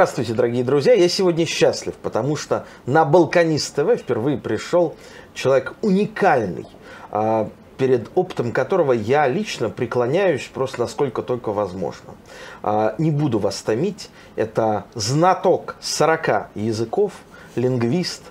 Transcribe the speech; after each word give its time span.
Здравствуйте, 0.00 0.32
дорогие 0.32 0.64
друзья. 0.64 0.94
Я 0.94 1.10
сегодня 1.10 1.44
счастлив, 1.44 1.94
потому 2.02 2.34
что 2.34 2.64
на 2.86 3.04
Балканист 3.04 3.74
ТВ 3.74 4.00
впервые 4.00 4.38
пришел 4.38 4.96
человек 5.34 5.74
уникальный, 5.82 6.66
а, 7.10 7.50
перед 7.76 8.10
опытом 8.14 8.52
которого 8.52 8.94
я 8.94 9.28
лично 9.28 9.68
преклоняюсь 9.68 10.50
просто 10.54 10.80
насколько 10.80 11.20
только 11.20 11.52
возможно. 11.52 12.14
А, 12.62 12.94
не 12.96 13.10
буду 13.10 13.38
вас 13.38 13.60
томить. 13.60 14.08
Это 14.36 14.86
знаток 14.94 15.76
40 15.82 16.48
языков, 16.54 17.12
лингвист, 17.54 18.22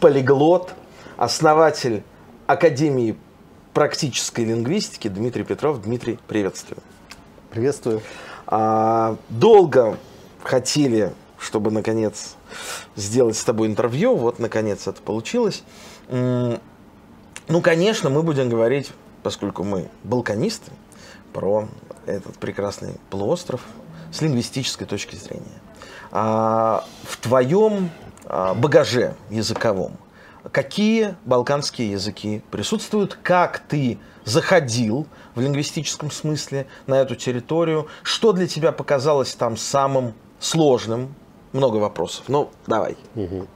полиглот, 0.00 0.74
основатель 1.16 2.02
Академии 2.46 3.16
практической 3.72 4.44
лингвистики 4.44 5.08
Дмитрий 5.08 5.44
Петров. 5.44 5.80
Дмитрий, 5.80 6.18
приветствую. 6.28 6.82
Приветствую. 7.48 8.02
А, 8.46 9.16
долго 9.30 9.96
хотели, 10.46 11.12
чтобы 11.38 11.70
наконец 11.70 12.36
сделать 12.94 13.36
с 13.36 13.44
тобой 13.44 13.68
интервью. 13.68 14.16
Вот, 14.16 14.38
наконец, 14.38 14.86
это 14.86 15.02
получилось. 15.02 15.62
Ну, 16.08 17.60
конечно, 17.62 18.10
мы 18.10 18.22
будем 18.22 18.48
говорить, 18.48 18.92
поскольку 19.22 19.64
мы 19.64 19.88
балканисты, 20.04 20.72
про 21.32 21.68
этот 22.06 22.38
прекрасный 22.38 22.94
полуостров 23.10 23.60
с 24.10 24.22
лингвистической 24.22 24.86
точки 24.86 25.16
зрения. 25.16 25.60
А, 26.10 26.86
в 27.02 27.18
твоем 27.18 27.90
а, 28.24 28.54
багаже 28.54 29.14
языковом 29.28 29.98
какие 30.50 31.16
балканские 31.24 31.90
языки 31.92 32.42
присутствуют, 32.50 33.18
как 33.22 33.58
ты 33.58 33.98
заходил 34.24 35.06
в 35.34 35.40
лингвистическом 35.40 36.10
смысле 36.10 36.66
на 36.86 36.94
эту 36.94 37.16
территорию, 37.16 37.88
что 38.02 38.32
для 38.32 38.46
тебя 38.46 38.72
показалось 38.72 39.34
там 39.34 39.56
самым 39.56 40.14
сложным, 40.46 41.14
много 41.52 41.76
вопросов. 41.76 42.24
Ну, 42.28 42.50
давай. 42.66 42.96
Угу. 43.14 43.46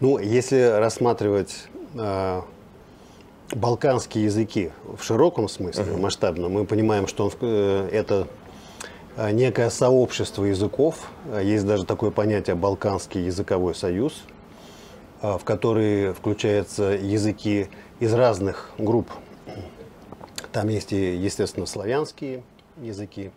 Ну, 0.00 0.18
если 0.18 0.78
рассматривать 0.78 1.68
э, 1.94 2.42
балканские 3.54 4.24
языки 4.24 4.72
в 4.96 5.02
широком 5.02 5.48
смысле, 5.48 5.92
угу. 5.92 6.00
масштабно, 6.00 6.48
мы 6.48 6.64
понимаем, 6.64 7.06
что 7.06 7.26
он, 7.26 7.32
э, 7.40 7.88
это 7.92 8.28
э, 9.16 9.30
некое 9.32 9.68
сообщество 9.68 10.44
языков. 10.44 11.10
Есть 11.42 11.66
даже 11.66 11.84
такое 11.84 12.10
понятие 12.10 12.56
«Балканский 12.56 13.24
языковой 13.24 13.74
союз», 13.74 14.24
э, 15.20 15.36
в 15.36 15.44
который 15.44 16.14
включаются 16.14 16.84
языки 16.84 17.68
из 18.00 18.14
разных 18.14 18.70
групп. 18.78 19.10
Там 20.52 20.68
есть 20.68 20.92
и, 20.92 21.14
естественно, 21.14 21.66
славянские 21.66 22.42
языки, 22.80 23.30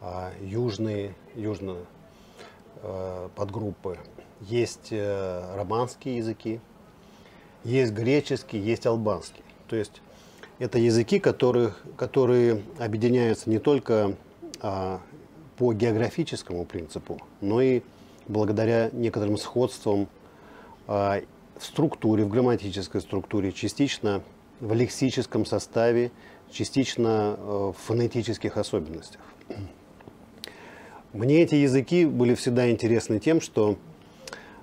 а, 0.00 0.30
южные, 0.40 1.14
южно 1.34 1.76
э, 2.82 3.28
подгруппы. 3.34 3.98
Есть 4.40 4.88
э, 4.90 5.54
романские 5.56 6.18
языки, 6.18 6.60
есть 7.64 7.92
греческий, 7.92 8.58
есть 8.58 8.86
албанский. 8.86 9.42
То 9.68 9.76
есть 9.76 10.02
это 10.58 10.78
языки, 10.78 11.18
которые, 11.18 11.72
которые 11.96 12.62
объединяются 12.78 13.48
не 13.48 13.58
только 13.58 14.16
а, 14.60 15.00
по 15.56 15.72
географическому 15.72 16.64
принципу, 16.64 17.20
но 17.40 17.60
и 17.60 17.82
благодаря 18.28 18.90
некоторым 18.92 19.38
сходствам 19.38 20.08
а, 20.86 21.20
в 21.56 21.64
структуре, 21.64 22.24
в 22.24 22.28
грамматической 22.28 23.00
структуре, 23.00 23.52
частично 23.52 24.22
в 24.60 24.72
лексическом 24.72 25.44
составе, 25.46 26.12
частично 26.50 27.36
э, 27.36 27.72
в 27.76 27.86
фонетических 27.86 28.56
особенностях. 28.56 29.20
Мне 31.12 31.42
эти 31.42 31.56
языки 31.56 32.06
были 32.06 32.34
всегда 32.34 32.70
интересны 32.70 33.18
тем, 33.18 33.42
что 33.42 33.76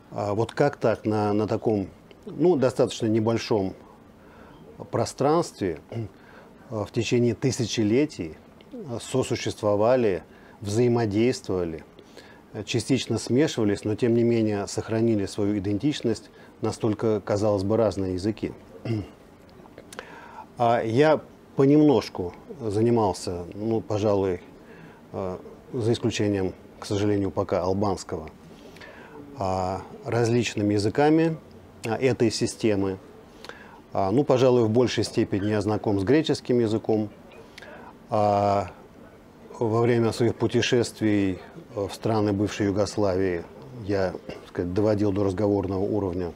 а, 0.09 0.33
вот 0.33 0.51
как 0.51 0.77
так 0.77 1.05
на, 1.05 1.31
на 1.31 1.47
таком 1.47 1.89
ну, 2.25 2.55
достаточно 2.55 3.05
небольшом 3.05 3.75
пространстве 4.89 5.79
а, 6.71 6.85
в 6.85 6.91
течение 6.91 7.35
тысячелетий 7.35 8.35
а, 8.73 8.97
сосуществовали, 8.99 10.23
взаимодействовали, 10.59 11.83
частично 12.66 13.19
смешивались, 13.19 13.83
но 13.83 13.93
тем 13.93 14.16
не 14.16 14.23
менее 14.23 14.66
сохранили 14.66 15.27
свою 15.27 15.59
идентичность 15.59 16.31
настолько, 16.61 17.21
казалось 17.23 17.63
бы, 17.63 17.77
разные 17.77 18.16
языки. 18.16 18.53
А 20.57 20.81
я 20.81 21.21
понемножку 21.55 22.33
занимался, 22.59 23.45
ну, 23.53 23.81
пожалуй, 23.81 24.41
за 25.74 25.94
исключением, 25.94 26.53
к 26.80 26.85
сожалению, 26.85 27.31
пока 27.31 27.62
албанского, 27.62 28.30
а, 29.38 29.81
различными 30.06 30.74
языками 30.74 31.38
а, 31.85 31.96
этой 31.96 32.31
системы. 32.31 32.97
А, 33.94 34.12
ну, 34.12 34.24
пожалуй, 34.24 34.63
в 34.63 34.69
большей 34.69 35.03
степени 35.03 35.50
я 35.50 35.62
знаком 35.62 36.00
с 36.00 36.03
греческим 36.03 36.59
языком. 36.59 37.09
Во 38.09 38.72
время 39.59 40.13
своих 40.13 40.35
путешествий 40.35 41.40
в 41.75 41.91
страны 41.91 42.34
бывшей 42.34 42.68
Югославии 42.68 43.44
я 43.85 44.13
сказать, 44.47 44.74
доводил 44.74 45.12
до 45.12 45.25
разговорного 45.25 45.81
уровня 45.81 46.31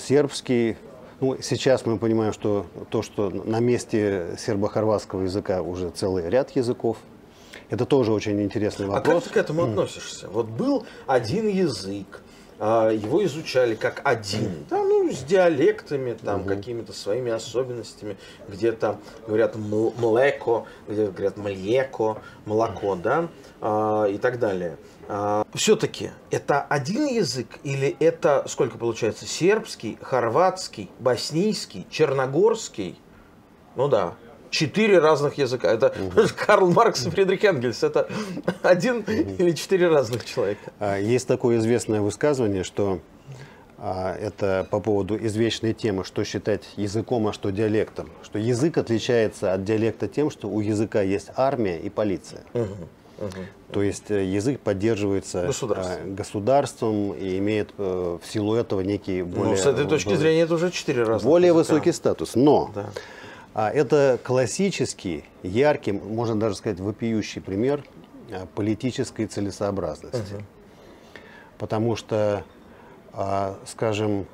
сербский. 0.00 0.76
Ну, 1.20 1.36
сейчас 1.40 1.86
мы 1.86 1.98
понимаем, 1.98 2.32
что 2.32 2.66
то, 2.88 3.02
что 3.02 3.30
на 3.30 3.60
месте 3.60 4.36
сербо-хорватского 4.38 5.22
языка 5.22 5.62
уже 5.62 5.90
целый 5.90 6.28
ряд 6.28 6.56
языков– 6.56 6.96
это 7.70 7.84
тоже 7.86 8.12
очень 8.12 8.40
интересный 8.42 8.86
вопрос. 8.86 9.06
А 9.06 9.20
как 9.20 9.24
ты 9.24 9.30
к 9.30 9.36
этому 9.36 9.64
относишься? 9.64 10.28
Вот 10.28 10.46
был 10.46 10.86
один 11.06 11.48
язык, 11.48 12.22
а, 12.58 12.90
его 12.90 13.24
изучали 13.24 13.74
как 13.74 14.00
один, 14.04 14.64
да, 14.70 14.82
ну, 14.82 15.10
с 15.12 15.22
диалектами, 15.22 16.14
там, 16.14 16.40
угу. 16.40 16.48
какими-то 16.48 16.92
своими 16.92 17.30
особенностями, 17.30 18.16
где-то 18.48 18.98
говорят 19.26 19.56
млеко, 19.56 20.66
где-то 20.88 21.12
говорят 21.12 21.36
млеко, 21.36 22.18
молоко, 22.46 22.94
да, 22.94 23.28
а, 23.60 24.06
и 24.06 24.16
так 24.16 24.38
далее. 24.38 24.78
А, 25.08 25.44
Все-таки 25.54 26.10
это 26.30 26.62
один 26.62 27.06
язык 27.06 27.58
или 27.62 27.94
это 28.00 28.44
сколько 28.48 28.78
получается? 28.78 29.26
Сербский, 29.26 29.98
хорватский, 30.00 30.90
боснийский, 30.98 31.86
черногорский? 31.90 32.98
Ну 33.76 33.88
да, 33.88 34.14
четыре 34.50 34.98
разных 34.98 35.38
языка. 35.38 35.72
Это 35.72 35.92
угу. 35.98 36.22
Карл 36.46 36.70
Маркс 36.70 37.06
и 37.06 37.10
Фридрих 37.10 37.44
Энгельс. 37.44 37.82
Это 37.82 38.08
один 38.62 38.98
угу. 38.98 39.12
или 39.12 39.52
четыре 39.52 39.88
разных 39.88 40.24
человека. 40.24 40.72
А, 40.78 40.98
есть 40.98 41.26
такое 41.26 41.58
известное 41.58 42.00
высказывание, 42.00 42.64
что 42.64 43.00
а, 43.78 44.16
это 44.16 44.66
по 44.70 44.80
поводу 44.80 45.16
извечной 45.16 45.74
темы, 45.74 46.04
что 46.04 46.24
считать 46.24 46.62
языком, 46.76 47.28
а 47.28 47.32
что 47.32 47.50
диалектом. 47.50 48.10
Что 48.22 48.38
язык 48.38 48.78
отличается 48.78 49.52
от 49.52 49.64
диалекта 49.64 50.08
тем, 50.08 50.30
что 50.30 50.48
у 50.48 50.60
языка 50.60 51.02
есть 51.02 51.30
армия 51.36 51.78
и 51.78 51.90
полиция. 51.90 52.42
Угу. 52.54 52.88
Угу. 53.18 53.30
То 53.72 53.82
есть 53.82 54.10
э, 54.10 54.24
язык 54.24 54.60
поддерживается 54.60 55.46
государством, 55.46 56.14
государством 56.14 57.12
и 57.12 57.38
имеет 57.38 57.70
э, 57.78 58.18
в 58.22 58.30
силу 58.30 58.54
этого 58.54 58.82
некий 58.82 59.22
более... 59.22 59.52
Ну, 59.52 59.56
с 59.56 59.66
этой 59.66 59.86
точки 59.86 60.14
зрения 60.14 60.42
это 60.42 60.54
уже 60.54 60.70
четыре 60.70 61.02
раза. 61.02 61.24
Более 61.24 61.48
языка. 61.48 61.74
высокий 61.74 61.92
статус. 61.92 62.34
Но 62.34 62.70
да. 62.74 62.90
А 63.58 63.70
это 63.70 64.20
классический, 64.22 65.24
яркий, 65.42 65.92
можно 65.92 66.38
даже 66.38 66.56
сказать, 66.56 66.78
вопиющий 66.78 67.40
пример 67.40 67.82
а, 68.30 68.44
политической 68.54 69.24
целесообразности. 69.24 70.34
Угу. 70.34 70.42
Потому 71.56 71.96
что, 71.96 72.44
а, 73.14 73.56
скажем, 73.64 74.26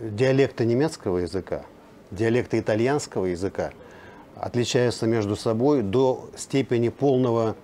диалекты 0.00 0.64
немецкого 0.66 1.18
языка, 1.18 1.64
диалекты 2.12 2.60
итальянского 2.60 3.26
языка 3.26 3.72
отличаются 4.36 5.08
между 5.08 5.34
собой 5.34 5.82
до 5.82 6.30
степени 6.36 6.90
полного 6.90 7.56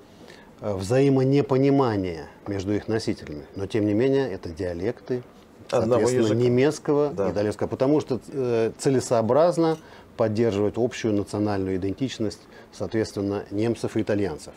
взаимонепонимания 0.60 2.26
между 2.48 2.74
их 2.74 2.88
носителями. 2.88 3.44
Но 3.54 3.68
тем 3.68 3.86
не 3.86 3.94
менее 3.94 4.28
это 4.28 4.48
диалекты, 4.48 5.22
соответственно, 5.68 6.32
немецкого, 6.32 7.10
да. 7.10 7.30
итальянского, 7.30 7.68
потому 7.68 8.00
что 8.00 8.18
э, 8.26 8.72
целесообразно 8.76 9.78
поддерживать 10.16 10.74
общую 10.76 11.14
национальную 11.14 11.76
идентичность, 11.76 12.40
соответственно, 12.72 13.44
немцев 13.50 13.96
и 13.96 14.02
итальянцев. 14.02 14.54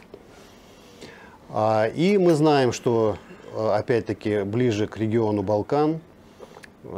А, 1.49 1.85
и 1.87 2.17
мы 2.17 2.33
знаем, 2.33 2.73
что, 2.73 3.17
а, 3.53 3.77
опять-таки, 3.77 4.43
ближе 4.43 4.87
к 4.87 4.97
региону 4.97 5.43
Балкан, 5.43 5.99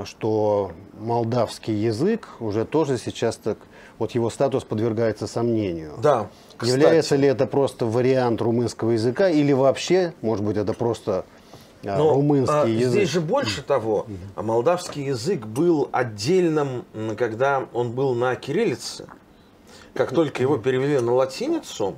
что 0.06 0.72
молдавский 1.00 1.74
язык 1.74 2.30
уже 2.40 2.66
тоже 2.66 2.98
сейчас 2.98 3.38
так, 3.38 3.58
вот 3.98 4.12
его 4.12 4.30
статус 4.30 4.64
подвергается 4.64 5.28
сомнению. 5.28 5.94
Да. 6.02 6.30
Кстати. 6.58 6.72
Является 6.72 7.16
ли 7.16 7.28
это 7.28 7.48
просто 7.48 7.86
вариант 7.86 8.42
румынского 8.42 8.92
языка 8.92 9.30
или 9.30 9.54
вообще, 9.54 10.14
может 10.22 10.46
быть, 10.46 10.58
это 10.58 10.74
просто 10.74 11.26
Но, 11.84 12.14
румынский 12.14 12.56
а, 12.56 12.66
язык. 12.66 12.92
Здесь 12.92 13.10
же 13.10 13.22
больше 13.22 13.62
того, 13.62 14.06
а 14.36 14.44
молдавский 14.44 15.06
язык 15.06 15.46
был 15.46 15.88
отдельным, 15.92 16.86
когда 17.18 17.68
он 17.74 17.92
был 17.92 18.14
на 18.14 18.36
кириллице. 18.36 19.08
Как 19.94 20.14
только 20.14 20.42
его 20.42 20.58
перевели 20.58 21.00
на 21.00 21.14
латиницу, 21.14 21.98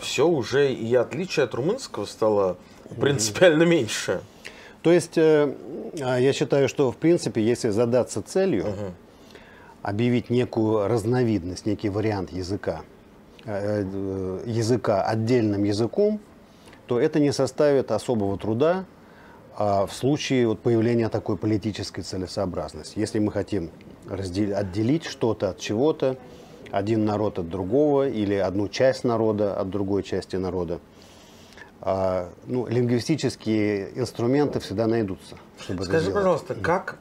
все 0.00 0.28
уже 0.28 0.72
и 0.72 0.94
отличие 0.94 1.44
от 1.44 1.54
румынского 1.54 2.04
стало 2.04 2.56
принципиально 3.00 3.64
меньше. 3.64 4.20
То 4.82 4.92
есть 4.92 5.18
э, 5.18 5.54
а, 6.00 6.18
я 6.18 6.32
считаю, 6.32 6.68
что 6.68 6.90
в 6.90 6.96
принципе, 6.96 7.42
если 7.42 7.68
задаться 7.68 8.22
целью, 8.22 8.62
угу. 8.62 8.94
объявить 9.82 10.30
некую 10.30 10.88
разновидность, 10.88 11.66
некий 11.66 11.90
вариант 11.90 12.32
языка, 12.32 12.82
э, 13.44 13.84
э, 13.84 14.42
языка 14.46 15.02
отдельным 15.02 15.64
языком, 15.64 16.20
то 16.86 16.98
это 16.98 17.20
не 17.20 17.32
составит 17.32 17.90
особого 17.90 18.38
труда 18.38 18.86
а 19.56 19.86
в 19.86 19.92
случае 19.92 20.46
вот 20.46 20.60
появления 20.60 21.08
такой 21.08 21.36
политической 21.36 22.02
целесообразности. 22.02 22.98
Если 22.98 23.18
мы 23.18 23.32
хотим 23.32 23.70
разделить, 24.08 24.54
отделить 24.54 25.04
что-то 25.04 25.50
от 25.50 25.58
чего-то, 25.58 26.16
один 26.70 27.04
народ 27.04 27.38
от 27.38 27.48
другого 27.48 28.08
или 28.08 28.34
одну 28.34 28.68
часть 28.68 29.04
народа 29.04 29.58
от 29.58 29.70
другой 29.70 30.02
части 30.02 30.36
народа, 30.36 30.80
а, 31.80 32.30
ну, 32.46 32.66
лингвистические 32.66 33.98
инструменты 33.98 34.60
всегда 34.60 34.86
найдутся. 34.86 35.36
Чтобы 35.58 35.84
Скажи, 35.84 36.10
пожалуйста, 36.10 36.54
как 36.54 36.98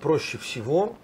проще 0.00 0.38
всего 0.38 0.94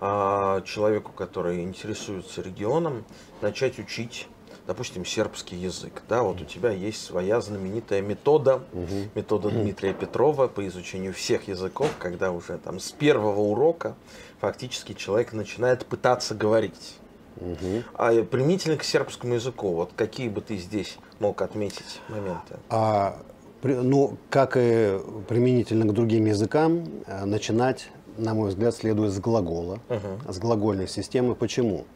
а, 0.00 0.60
человеку, 0.62 1.12
который 1.12 1.62
интересуется 1.62 2.42
регионом, 2.42 3.04
начать 3.40 3.78
учить, 3.78 4.28
допустим, 4.68 5.06
сербский 5.06 5.56
язык? 5.56 6.02
Да, 6.08 6.22
вот 6.22 6.42
у 6.42 6.44
тебя 6.44 6.70
есть 6.70 7.02
своя 7.02 7.40
знаменитая 7.40 8.02
метода, 8.02 8.56
угу. 8.74 9.08
метода 9.14 9.50
Дмитрия 9.50 9.94
Петрова 9.94 10.46
по 10.46 10.64
изучению 10.68 11.14
всех 11.14 11.48
языков, 11.48 11.90
когда 11.98 12.30
уже 12.30 12.58
там 12.58 12.78
с 12.78 12.92
первого 12.92 13.40
урока 13.40 13.96
фактически 14.40 14.92
человек 14.92 15.32
начинает 15.32 15.86
пытаться 15.86 16.34
говорить. 16.34 16.96
Угу. 17.38 17.82
А 17.94 18.22
применительно 18.24 18.76
к 18.76 18.84
сербскому 18.84 19.34
языку, 19.34 19.70
вот 19.72 19.92
какие 19.96 20.28
бы 20.28 20.42
ты 20.42 20.58
здесь 20.58 20.98
мог 21.18 21.40
отметить 21.40 22.02
моменты? 22.10 22.56
А, 22.68 23.16
ну, 23.62 24.18
как 24.28 24.58
и 24.58 25.00
применительно 25.28 25.86
к 25.86 25.94
другим 25.94 26.26
языкам, 26.26 26.84
э, 27.06 27.24
начинать, 27.24 27.88
на 28.18 28.34
мой 28.34 28.50
взгляд, 28.50 28.74
следует 28.74 29.12
с 29.12 29.18
глагола, 29.18 29.80
угу. 29.88 30.30
с 30.30 30.38
глагольной 30.38 30.88
системы. 30.88 31.34
Почему? 31.34 31.86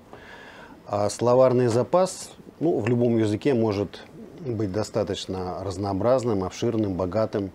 А 0.87 1.11
словарный 1.11 1.69
запас 1.69 2.31
ну, 2.63 2.79
в 2.79 2.87
любом 2.87 3.19
языке 3.19 3.55
может 3.55 4.05
быть 4.39 4.71
достаточно 4.71 5.65
разнообразным, 5.65 6.45
обширным, 6.45 6.95
богатым, 6.95 7.51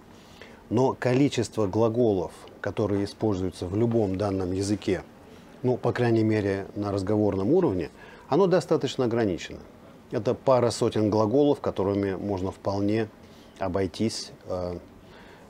но 0.70 0.98
количество 1.00 1.66
глаголов, 1.66 2.34
которые 2.60 3.06
используются 3.06 3.68
в 3.68 3.78
любом 3.78 4.18
данном 4.18 4.52
языке, 4.52 5.04
ну, 5.64 5.78
по 5.78 5.94
крайней 5.94 6.24
мере, 6.24 6.68
на 6.76 6.92
разговорном 6.92 7.54
уровне, 7.54 7.90
оно 8.28 8.48
достаточно 8.48 9.06
ограничено. 9.06 9.60
Это 10.12 10.34
пара 10.34 10.72
сотен 10.72 11.10
глаголов, 11.10 11.62
которыми 11.62 12.16
можно 12.16 12.52
вполне 12.52 13.08
обойтись, 13.60 14.32
э, 14.48 14.78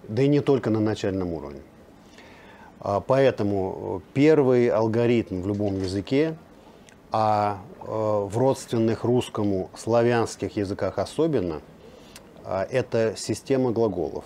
да 0.07 0.21
и 0.21 0.27
не 0.27 0.41
только 0.41 0.69
на 0.69 0.79
начальном 0.79 1.33
уровне. 1.33 1.61
А, 2.79 2.99
поэтому 2.99 4.03
первый 4.13 4.67
алгоритм 4.67 5.41
в 5.41 5.47
любом 5.47 5.81
языке, 5.81 6.37
а 7.11 7.59
э, 7.79 7.85
в 7.85 8.37
родственных 8.37 9.03
русскому 9.03 9.69
славянских 9.75 10.57
языках 10.57 10.97
особенно, 10.99 11.61
а, 12.43 12.67
это 12.69 13.13
система 13.17 13.71
глаголов. 13.71 14.25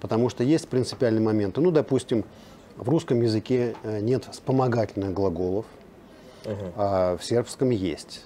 Потому 0.00 0.28
что 0.28 0.42
есть 0.42 0.68
принципиальные 0.68 1.22
моменты. 1.22 1.60
Ну, 1.60 1.70
допустим, 1.70 2.24
в 2.76 2.88
русском 2.88 3.20
языке 3.22 3.74
э, 3.82 4.00
нет 4.00 4.26
вспомогательных 4.30 5.12
глаголов, 5.12 5.66
uh-huh. 6.44 6.72
а 6.76 7.16
в 7.16 7.24
сербском 7.24 7.70
есть. 7.70 8.24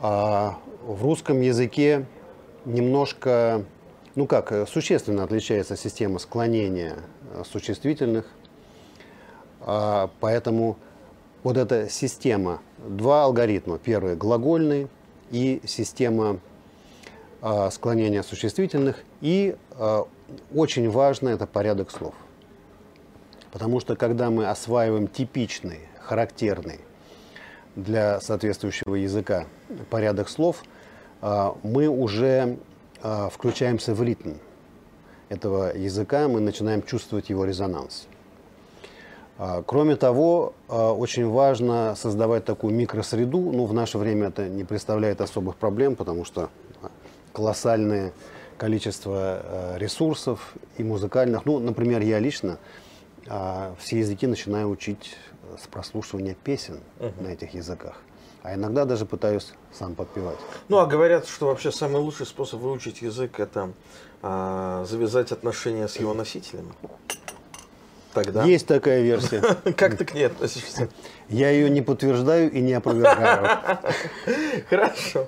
А 0.00 0.58
в 0.82 1.02
русском 1.02 1.40
языке 1.40 2.06
немножко, 2.64 3.64
ну 4.14 4.26
как, 4.26 4.52
э, 4.52 4.66
существенно 4.66 5.22
отличается 5.22 5.76
система 5.76 6.18
склонения 6.18 6.96
существительных. 7.50 8.26
А, 9.60 10.10
поэтому 10.20 10.76
вот 11.44 11.56
эта 11.58 11.88
система, 11.88 12.60
два 12.78 13.24
алгоритма. 13.24 13.78
Первый 13.78 14.16
глагольный 14.16 14.88
и 15.30 15.60
система 15.66 16.40
а, 17.40 17.70
склонения 17.70 18.22
существительных. 18.22 19.04
И 19.20 19.54
а, 19.72 20.08
очень 20.52 20.90
важно 20.90 21.28
это 21.28 21.46
порядок 21.46 21.90
слов. 21.90 22.14
Потому 23.52 23.78
что 23.78 23.94
когда 23.94 24.30
мы 24.30 24.48
осваиваем 24.48 25.06
типичный, 25.06 25.80
характерный 26.00 26.80
для 27.76 28.20
соответствующего 28.20 28.94
языка 28.94 29.46
порядок 29.90 30.30
слов, 30.30 30.64
а, 31.20 31.56
мы 31.62 31.88
уже 31.88 32.56
а, 33.02 33.28
включаемся 33.28 33.94
в 33.94 34.02
ритм 34.02 34.32
этого 35.28 35.76
языка, 35.76 36.26
мы 36.26 36.40
начинаем 36.40 36.82
чувствовать 36.82 37.28
его 37.28 37.44
резонанс. 37.44 38.06
А, 39.38 39.62
кроме 39.62 39.96
того, 39.96 40.54
очень 40.68 41.28
важно 41.28 41.94
создавать 41.96 42.44
такую 42.44 42.74
микросреду. 42.74 43.38
Ну, 43.38 43.66
в 43.66 43.72
наше 43.72 43.98
время 43.98 44.28
это 44.28 44.48
не 44.48 44.64
представляет 44.64 45.20
особых 45.20 45.56
проблем, 45.56 45.96
потому 45.96 46.24
что 46.24 46.50
колоссальное 47.32 48.12
количество 48.58 49.76
ресурсов 49.76 50.54
и 50.78 50.84
музыкальных. 50.84 51.44
Ну, 51.46 51.58
например, 51.58 52.00
я 52.02 52.20
лично 52.20 52.58
а 53.26 53.74
все 53.78 53.98
языки 53.98 54.26
начинаю 54.26 54.68
учить 54.68 55.16
с 55.58 55.66
прослушивания 55.66 56.34
песен 56.34 56.80
uh-huh. 56.98 57.22
на 57.22 57.28
этих 57.28 57.54
языках. 57.54 57.96
А 58.42 58.54
иногда 58.54 58.84
даже 58.84 59.06
пытаюсь 59.06 59.54
сам 59.72 59.94
подпевать. 59.94 60.36
Ну, 60.68 60.78
а 60.78 60.86
говорят, 60.86 61.26
что 61.26 61.46
вообще 61.46 61.72
самый 61.72 62.02
лучший 62.02 62.26
способ 62.26 62.60
выучить 62.60 63.00
язык 63.00 63.40
это 63.40 63.72
а, 64.22 64.84
завязать 64.84 65.32
отношения 65.32 65.88
с 65.88 65.96
его 65.96 66.12
носителем. 66.12 66.74
Тогда. 68.14 68.44
Есть 68.44 68.66
такая 68.68 69.02
версия. 69.02 69.40
Как 69.76 69.96
ты 69.96 70.04
к 70.04 70.14
ней 70.14 70.26
относишься? 70.26 70.88
Я 71.28 71.50
ее 71.50 71.68
не 71.68 71.82
подтверждаю 71.82 72.50
и 72.50 72.60
не 72.60 72.72
опровергаю. 72.72 73.58
Хорошо. 74.70 75.26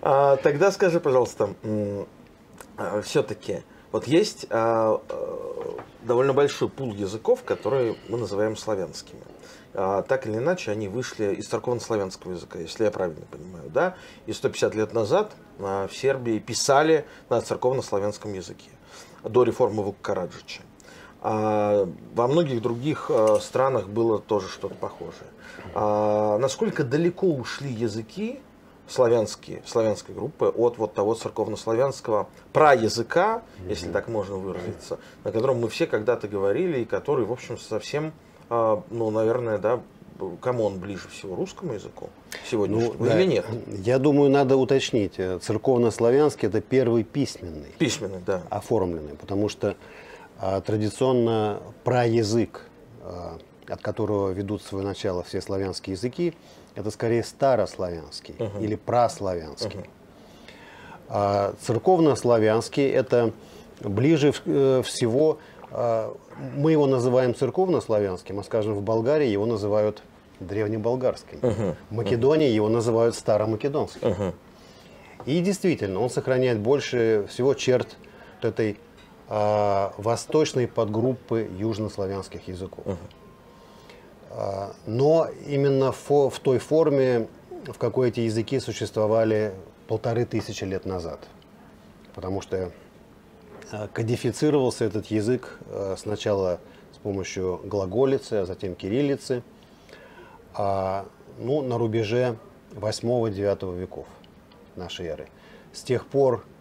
А, 0.00 0.36
тогда 0.36 0.72
скажи, 0.72 0.98
пожалуйста, 0.98 1.50
а, 2.78 3.02
все-таки 3.02 3.62
вот 3.92 4.06
есть 4.06 4.46
а, 4.48 5.00
довольно 6.02 6.32
большой 6.32 6.70
пул 6.70 6.94
языков, 6.94 7.42
которые 7.44 7.96
мы 8.08 8.16
называем 8.16 8.56
славянскими. 8.56 9.20
Так 9.74 10.26
или 10.26 10.36
иначе, 10.36 10.70
они 10.70 10.86
вышли 10.86 11.34
из 11.34 11.48
церковно-славянского 11.48 12.32
языка, 12.32 12.58
если 12.58 12.84
я 12.84 12.90
правильно 12.90 13.24
понимаю. 13.30 13.70
Да? 13.70 13.96
И 14.26 14.34
150 14.34 14.74
лет 14.74 14.92
назад 14.92 15.32
в 15.58 15.88
Сербии 15.90 16.38
писали 16.38 17.06
на 17.30 17.40
церковно-славянском 17.40 18.34
языке 18.34 18.68
до 19.24 19.44
реформы 19.44 19.82
Вуккараджича. 19.82 20.60
А 21.24 21.88
во 22.14 22.26
многих 22.26 22.60
других 22.60 23.06
а, 23.08 23.38
странах 23.40 23.88
было 23.88 24.18
тоже 24.18 24.48
что-то 24.48 24.74
похожее. 24.74 25.30
А, 25.72 26.36
насколько 26.38 26.82
далеко 26.82 27.28
ушли 27.28 27.70
языки 27.70 28.40
славянские, 28.88 29.62
славянской 29.64 30.14
группы 30.16 30.46
от 30.46 30.78
вот 30.78 30.94
того 30.94 31.14
церковнославянского 31.14 32.28
праязыка, 32.52 33.42
mm-hmm. 33.58 33.68
если 33.68 33.92
так 33.92 34.08
можно 34.08 34.34
выразиться, 34.34 34.98
на 35.22 35.30
котором 35.30 35.60
мы 35.60 35.68
все 35.68 35.86
когда-то 35.86 36.26
говорили 36.26 36.80
и 36.80 36.84
который, 36.84 37.24
в 37.24 37.32
общем, 37.32 37.56
совсем, 37.56 38.12
ну, 38.50 39.10
наверное, 39.10 39.58
да, 39.58 39.80
кому 40.40 40.64
он 40.64 40.78
ближе 40.78 41.08
всего, 41.08 41.36
русскому 41.36 41.74
языку 41.74 42.10
сегодняшнему 42.50 42.94
ну, 42.98 43.06
да. 43.06 43.18
или 43.18 43.26
нет? 43.26 43.46
Я 43.68 43.98
думаю, 43.98 44.30
надо 44.30 44.56
уточнить. 44.56 45.14
Церковно-славянский– 45.14 46.48
это 46.48 46.60
первый 46.60 47.04
письменный. 47.04 47.72
Письменный, 47.78 48.20
да. 48.26 48.42
Оформленный, 48.50 49.14
потому 49.14 49.48
что 49.48 49.76
традиционно 50.42 51.60
праязык, 51.84 52.66
а, 53.02 53.38
от 53.68 53.80
которого 53.80 54.30
ведут 54.30 54.62
свое 54.62 54.84
начало 54.84 55.22
все 55.22 55.40
славянские 55.40 55.94
языки, 55.94 56.34
это 56.74 56.90
скорее 56.90 57.22
старославянский 57.22 58.34
uh-huh. 58.38 58.62
или 58.62 58.74
праславянский. 58.74 59.80
Uh-huh. 59.80 59.88
А 61.08 61.54
церковнославянский 61.60 62.88
это 62.88 63.32
ближе 63.80 64.32
э, 64.46 64.82
всего, 64.84 65.38
а, 65.70 66.14
мы 66.56 66.72
его 66.72 66.86
называем 66.86 67.34
церковнославянским, 67.34 68.40
а 68.40 68.42
скажем 68.42 68.74
в 68.74 68.82
Болгарии 68.82 69.28
его 69.28 69.46
называют 69.46 70.02
древнеболгарским. 70.40 71.38
Uh-huh. 71.38 71.76
В 71.90 71.94
Македонии 71.94 72.48
его 72.48 72.68
называют 72.68 73.14
старомакедонским. 73.14 74.08
Uh-huh. 74.08 74.34
И 75.26 75.40
действительно, 75.40 76.00
он 76.00 76.10
сохраняет 76.10 76.58
больше 76.58 77.26
всего 77.28 77.54
черт 77.54 77.96
вот 78.40 78.48
этой 78.48 78.72
а, 78.72 78.91
восточной 79.32 80.68
подгруппы 80.68 81.48
южнославянских 81.56 82.48
языков. 82.48 82.84
Uh-huh. 82.84 82.96
А, 84.34 84.74
но 84.86 85.28
именно 85.46 85.92
в 85.92 86.38
той 86.42 86.58
форме, 86.58 87.28
в 87.66 87.78
какой 87.78 88.08
эти 88.08 88.20
языки 88.20 88.58
существовали 88.60 89.52
полторы 89.88 90.24
тысячи 90.24 90.64
лет 90.64 90.86
назад. 90.86 91.20
Потому 92.14 92.40
что 92.40 92.72
а, 93.70 93.88
кодифицировался 93.88 94.84
этот 94.86 95.06
язык 95.06 95.58
а, 95.66 95.96
сначала 95.98 96.60
с 96.94 96.98
помощью 96.98 97.60
глаголицы, 97.64 98.34
а 98.34 98.46
затем 98.46 98.74
кириллицы, 98.74 99.42
ну, 100.54 101.62
на 101.62 101.78
рубеже 101.78 102.36
8-9 102.72 103.78
веков 103.78 104.06
нашей 104.76 105.06
эры. 105.06 105.28
с 105.72 105.80
тех 105.80 106.06
пор 106.06 106.44
а, 106.44 106.51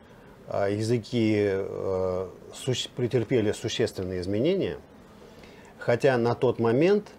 языки 0.69 1.35
э, 1.37 2.27
претерпели 2.95 3.51
существенные 3.51 4.21
изменения, 4.21 4.77
хотя 5.79 6.17
на 6.17 6.35
тот 6.35 6.59
момент 6.59 7.09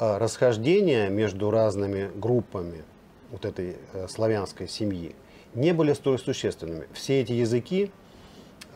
а, 0.00 0.18
расхождения 0.18 1.08
между 1.08 1.50
разными 1.50 2.08
группами 2.14 2.84
вот 3.30 3.44
этой 3.44 3.76
э, 3.92 4.06
славянской 4.08 4.68
семьи 4.68 5.16
не 5.54 5.72
были 5.72 5.92
столь 5.92 6.20
существенными. 6.20 6.86
Все 6.92 7.20
эти 7.20 7.32
языки 7.32 7.90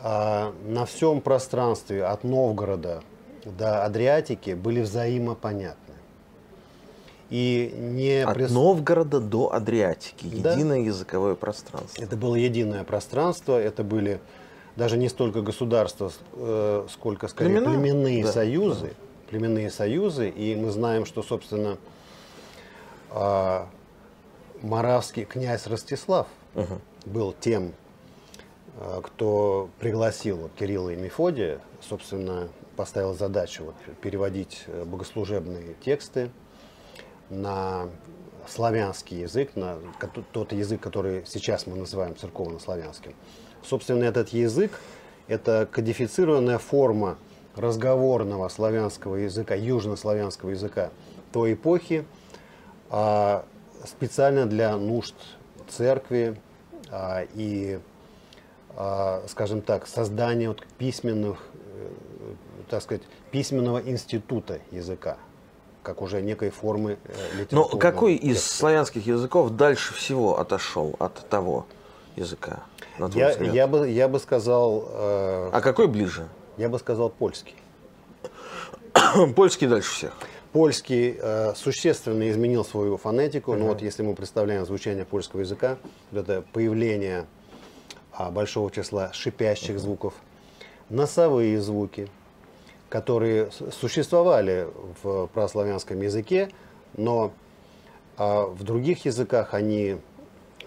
а, 0.01 0.53
на 0.65 0.85
всем 0.85 1.21
пространстве 1.21 2.03
от 2.03 2.25
Новгорода 2.25 3.03
до 3.45 3.85
Адриатики 3.85 4.51
были 4.51 4.81
взаимопонятны. 4.81 5.92
И 7.33 7.73
не 7.75 8.23
От 8.23 8.35
прис... 8.35 8.51
Новгорода 8.51 9.19
до 9.19 9.51
Адриатики. 9.51 10.27
Единое 10.27 10.81
да. 10.81 10.85
языковое 10.85 11.33
пространство. 11.33 12.03
Это 12.03 12.15
было 12.15 12.35
единое 12.35 12.83
пространство. 12.83 13.59
Это 13.59 13.83
были 13.83 14.19
даже 14.75 14.97
не 14.97 15.09
столько 15.09 15.41
государства, 15.41 16.11
э, 16.33 16.85
сколько 16.91 17.27
скорее 17.27 17.55
Племена? 17.55 17.71
племенные 17.71 18.23
да. 18.23 18.31
союзы. 18.31 18.89
Да. 18.89 19.29
Племенные 19.31 19.71
союзы. 19.71 20.29
И 20.29 20.55
мы 20.55 20.69
знаем, 20.69 21.07
что, 21.07 21.23
собственно, 21.23 21.79
э, 23.09 23.65
Моравский 24.61 25.25
князь 25.25 25.65
Ростислав 25.65 26.27
угу. 26.53 26.81
был 27.07 27.33
тем, 27.39 27.73
э, 28.79 29.01
кто 29.01 29.71
пригласил 29.79 30.51
Кирилла 30.59 30.91
и 30.91 30.95
Мефодия, 30.95 31.61
собственно, 31.81 32.49
поставил 32.75 33.15
задачу 33.15 33.63
вот, 33.63 33.75
переводить 34.01 34.65
э, 34.67 34.85
богослужебные 34.85 35.73
тексты 35.83 36.29
на 37.33 37.89
славянский 38.47 39.21
язык, 39.21 39.55
на 39.55 39.77
тот 40.31 40.51
язык, 40.51 40.81
который 40.81 41.23
сейчас 41.25 41.65
мы 41.67 41.75
называем 41.75 42.15
церковно-славянским. 42.15 43.13
Собственно, 43.63 44.03
этот 44.03 44.29
язык– 44.29 44.79
это 45.27 45.67
кодифицированная 45.71 46.57
форма 46.57 47.17
разговорного 47.55 48.49
славянского 48.49 49.15
языка, 49.15 49.55
южнославянского 49.55 50.49
языка 50.51 50.91
той 51.31 51.53
эпохи, 51.53 52.05
а, 52.89 53.45
специально 53.85 54.45
для 54.45 54.75
нужд 54.77 55.15
церкви 55.69 56.39
а, 56.89 57.25
и, 57.33 57.79
а, 58.75 59.23
скажем 59.27 59.61
так, 59.61 59.87
создания 59.87 60.49
вот 60.49 60.65
письменных, 60.77 61.39
э, 61.53 61.89
так 62.69 62.81
сказать, 62.81 63.03
письменного 63.31 63.79
института 63.79 64.59
языка 64.71 65.17
как 65.83 66.01
уже 66.01 66.21
некой 66.21 66.49
формы 66.49 66.97
э, 67.03 67.37
литературы. 67.37 67.73
Но 67.73 67.77
какой 67.77 68.15
из 68.15 68.43
славянских 68.43 69.05
языков 69.05 69.51
дальше 69.51 69.93
всего 69.93 70.39
отошел 70.39 70.95
от 70.99 71.29
того 71.29 71.67
языка? 72.15 72.63
Я, 73.13 73.31
я, 73.31 73.67
бы, 73.67 73.89
я 73.89 74.07
бы 74.07 74.19
сказал... 74.19 74.85
Э, 74.87 75.49
а 75.51 75.61
какой 75.61 75.87
ближе? 75.87 76.27
Я 76.57 76.69
бы 76.69 76.79
сказал 76.79 77.09
польский. 77.09 77.55
польский 79.35 79.67
дальше 79.67 79.91
всех. 79.91 80.13
Польский 80.53 81.17
э, 81.19 81.53
существенно 81.55 82.29
изменил 82.29 82.63
свою 82.63 82.97
фонетику. 82.97 83.53
Uh-huh. 83.53 83.57
Но 83.57 83.67
вот 83.67 83.81
если 83.81 84.03
мы 84.03 84.15
представляем 84.15 84.65
звучание 84.65 85.05
польского 85.05 85.41
языка, 85.41 85.77
вот 86.11 86.21
это 86.21 86.43
появление 86.53 87.25
а, 88.11 88.29
большого 88.29 88.71
числа 88.71 89.11
шипящих 89.13 89.75
uh-huh. 89.75 89.79
звуков, 89.79 90.13
носовые 90.89 91.59
звуки– 91.59 92.07
которые 92.93 93.49
существовали 93.71 94.67
в 95.01 95.25
прославянском 95.33 95.99
языке, 95.99 96.51
но 96.95 97.33
а 98.17 98.45
в 98.45 98.61
других 98.61 99.05
языках 99.05 99.55
они 99.55 99.97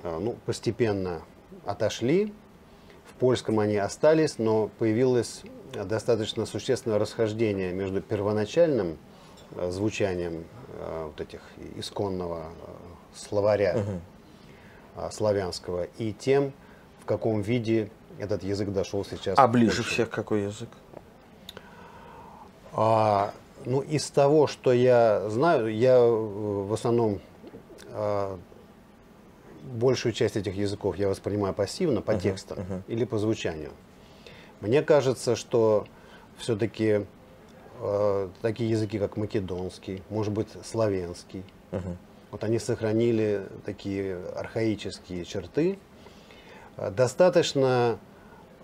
а, 0.03 0.19
ну, 0.19 0.35
постепенно 0.45 1.23
отошли, 1.65 2.35
в 3.09 3.15
польском 3.21 3.61
они 3.61 3.77
остались, 3.77 4.39
но 4.39 4.67
появилось 4.81 5.43
достаточно 5.73 6.47
существенное 6.47 6.99
расхождение 6.99 7.73
между 7.73 8.01
первоначальным 8.01 8.99
а, 9.55 9.71
звучанием 9.71 10.43
вот 11.05 11.21
этих 11.21 11.43
исконного 11.77 12.47
словаря 13.15 13.77
угу. 13.77 15.11
славянского 15.13 15.85
и 15.97 16.13
тем, 16.13 16.53
в 17.01 17.05
каком 17.05 17.41
виде 17.41 17.89
этот 18.19 18.43
язык 18.43 18.71
дошел 18.71 19.05
сейчас. 19.05 19.39
А 19.39 19.47
ближе 19.47 19.85
всех 19.85 20.11
какой 20.11 20.43
язык? 20.43 20.69
А, 22.79 23.33
ну, 23.65 23.81
из 23.81 24.11
того, 24.11 24.47
что 24.47 24.71
я 24.71 25.31
знаю, 25.31 25.75
я 25.75 25.97
э, 25.97 26.11
в 26.11 26.71
основном 26.75 27.21
а, 27.89 28.39
большую 29.65 30.13
часть 30.13 30.37
этих 30.37 30.55
языков 30.55 30.97
я 30.99 31.09
воспринимаю 31.09 31.55
пассивно, 31.55 32.03
по 32.03 32.11
uh-huh, 32.11 32.21
текстам 32.21 32.59
uh-huh. 32.59 32.83
или 32.87 33.07
по 33.07 33.19
звучанию. 33.19 33.71
Мне 34.61 34.83
кажется, 34.83 35.37
что 35.37 35.87
все-таки 36.37 37.07
э, 37.81 38.29
такие 38.43 38.69
языки, 38.69 38.99
как 38.99 39.17
македонский, 39.17 40.03
может 40.11 40.35
быть, 40.35 40.49
славянский, 40.63 41.45
uh-huh. 41.71 41.97
вот 42.31 42.45
они 42.45 42.59
сохранили 42.59 43.47
такие 43.65 44.19
архаические 44.37 45.25
черты. 45.25 45.79
Достаточно 46.77 47.99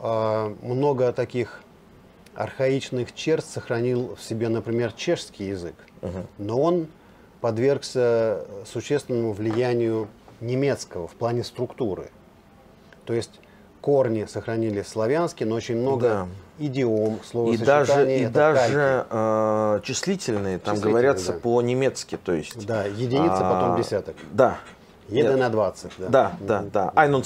э, 0.01 0.57
много 0.61 1.15
таких 1.15 1.63
архаичных 2.35 3.15
черт 3.15 3.45
сохранил 3.45 4.17
в 4.17 4.23
себе, 4.23 4.49
например, 4.49 4.93
чешский 4.93 5.45
язык, 5.45 5.75
uh-huh. 6.01 6.27
но 6.39 6.61
он 6.61 6.87
подвергся 7.41 8.47
существенному 8.65 9.33
влиянию 9.33 10.09
немецкого 10.41 11.09
в 11.09 11.13
плане 11.13 11.45
структуры. 11.45 12.11
То 13.05 13.13
есть 13.15 13.41
корни 13.81 14.27
сохранили 14.27 14.83
славянские, 14.83 15.49
но 15.49 15.57
очень 15.57 15.77
много 15.77 16.09
да. 16.09 16.29
идиом, 16.59 17.19
словосочетаний. 17.25 18.23
И 18.23 18.27
даже, 18.27 18.63
и 18.63 18.71
даже 18.71 19.07
э, 19.11 19.81
числительные, 19.83 20.59
там 20.59 20.77
числительные, 20.77 20.93
говорятся 20.93 21.33
да. 21.33 21.39
по-немецки. 21.41 22.17
То 22.17 22.33
есть, 22.33 22.65
да, 22.65 22.85
единица, 22.85 23.39
а, 23.39 23.53
потом 23.53 23.83
десяток. 23.83 24.17
Да. 24.33 24.59
Еда 25.09 25.37
на 25.37 25.51
20. 25.51 25.91
Да, 25.99 26.09
да, 26.09 26.33
да. 26.41 26.65
да. 26.73 26.93
Айнун 26.95 27.25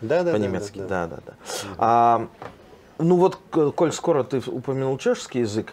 Да, 0.00 0.22
да, 0.22 0.32
по-немецки, 0.32 0.78
да, 0.78 0.86
да, 0.86 1.06
да. 1.06 1.16
да, 1.16 1.22
да. 1.26 1.34
А, 1.78 2.28
ну 2.98 3.16
вот, 3.16 3.38
коль 3.74 3.92
скоро 3.92 4.24
ты 4.24 4.38
упомянул 4.46 4.98
чешский 4.98 5.40
язык, 5.40 5.72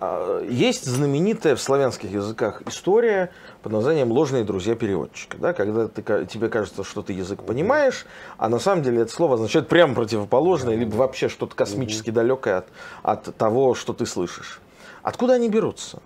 а, 0.00 0.42
есть 0.42 0.84
знаменитая 0.84 1.56
в 1.56 1.60
славянских 1.60 2.10
языках 2.10 2.62
история 2.66 3.30
под 3.62 3.72
названием 3.72 4.10
«Ложные 4.10 4.44
друзья 4.44 4.74
переводчика». 4.74 5.38
Да? 5.38 5.52
Когда 5.52 5.88
ты, 5.88 6.02
тебе 6.26 6.48
кажется, 6.48 6.84
что 6.84 7.02
ты 7.02 7.12
язык 7.12 7.42
понимаешь, 7.42 8.06
а 8.36 8.48
на 8.48 8.58
самом 8.58 8.82
деле 8.82 9.02
это 9.02 9.12
слово 9.12 9.34
означает 9.34 9.68
прямо 9.68 9.94
противоположное, 9.94 10.74
либо 10.74 10.94
вообще 10.96 11.28
что-то 11.28 11.54
космически 11.54 12.10
далекое 12.10 12.58
от, 12.58 12.66
от 13.02 13.36
того, 13.36 13.74
что 13.74 13.92
ты 13.92 14.04
слышишь. 14.04 14.60
Откуда 15.02 15.34
они 15.34 15.48
берутся? 15.48 16.02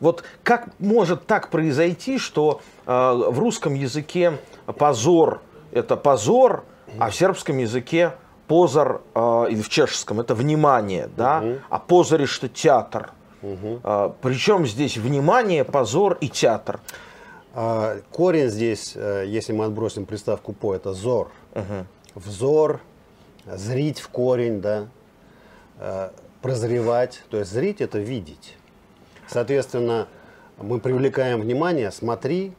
Вот 0.00 0.24
как 0.42 0.68
может 0.78 1.26
так 1.26 1.48
произойти, 1.48 2.18
что 2.18 2.60
э, 2.86 2.90
в 2.92 3.38
русском 3.38 3.74
языке 3.74 4.38
позор– 4.78 5.40
это 5.72 5.96
позор, 5.96 6.64
а 6.98 7.10
в 7.10 7.14
сербском 7.14 7.58
языке 7.58 8.12
позор, 8.50 9.02
э, 9.14 9.46
или 9.50 9.62
в 9.62 9.68
чешском, 9.68 10.18
это 10.18 10.34
внимание, 10.34 11.08
да, 11.16 11.38
угу. 11.38 11.58
а 11.68 11.78
позор 11.78 12.26
что 12.26 12.48
театр. 12.48 13.12
Угу. 13.42 13.80
Э, 13.84 14.10
причем 14.20 14.66
здесь 14.66 14.96
внимание, 14.96 15.64
позор 15.64 16.18
и 16.20 16.28
театр. 16.28 16.80
А, 17.54 18.00
корень 18.10 18.48
здесь, 18.48 18.94
э, 18.96 19.24
если 19.28 19.52
мы 19.52 19.66
отбросим 19.66 20.04
приставку 20.04 20.52
по, 20.52 20.74
это 20.74 20.94
зор. 20.94 21.30
Угу. 21.54 21.86
Взор, 22.16 22.80
зрить 23.46 24.00
в 24.00 24.08
корень, 24.08 24.60
да, 24.60 24.88
э, 25.78 26.10
прозревать. 26.42 27.22
То 27.30 27.38
есть 27.38 27.52
зрить 27.52 27.80
это 27.80 28.00
видеть. 28.00 28.56
Соответственно, 29.28 30.08
мы 30.58 30.80
привлекаем 30.80 31.40
внимание, 31.40 31.92
смотри, 31.92 32.52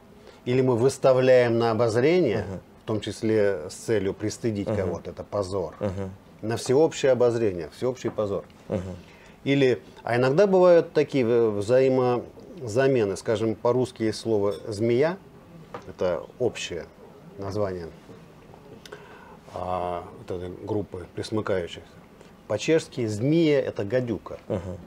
или 0.46 0.62
мы 0.62 0.74
выставляем 0.74 1.58
на 1.58 1.70
обозрение. 1.70 2.46
Угу 2.48 2.60
в 2.82 2.84
том 2.84 3.00
числе 3.00 3.70
с 3.70 3.74
целью 3.74 4.12
пристыдить 4.12 4.66
uh-huh. 4.66 4.76
кого-то, 4.76 5.10
это 5.10 5.22
позор. 5.22 5.74
Uh-huh. 5.78 6.08
На 6.42 6.56
всеобщее 6.56 7.12
обозрение, 7.12 7.70
всеобщий 7.76 8.10
позор. 8.10 8.44
Uh-huh. 8.68 8.80
Или, 9.44 9.80
а 10.02 10.16
иногда 10.16 10.48
бывают 10.48 10.92
такие 10.92 11.24
взаимозамены, 11.50 13.16
скажем, 13.16 13.54
по-русски 13.54 14.04
есть 14.04 14.18
слово 14.18 14.54
«змея», 14.66 15.16
это 15.88 16.24
общее 16.38 16.86
название 17.38 17.88
а, 19.54 20.04
вот 20.18 20.30
этой 20.30 20.50
группы 20.50 21.06
присмыкающихся. 21.14 21.86
По-чешски 22.48 23.06
«змея»– 23.06 23.60
это 23.62 23.84
«гадюка». 23.84 24.38
Uh-huh. 24.48 24.78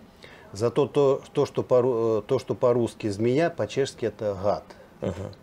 Зато 0.52 0.88
то, 0.88 1.22
то, 1.32 1.46
что 1.46 1.64
по, 1.64 2.22
то, 2.28 2.40
что 2.40 2.56
по-русски 2.56 3.08
«змея», 3.08 3.50
по-чешски 3.50 4.06
это 4.06 4.38
«гад». 4.42 4.64
Uh-huh. 5.02 5.34